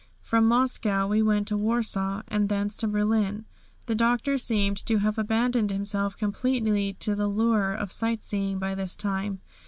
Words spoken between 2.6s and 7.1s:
to Berlin. The Doctor seemed to have abandoned himself completely